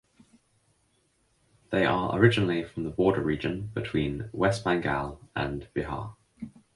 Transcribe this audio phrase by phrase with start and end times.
[1.69, 6.15] They are originally from the border region between West Bengal and Bihar.